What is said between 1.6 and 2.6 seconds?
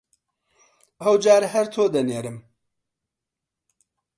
تۆ دەنێرم!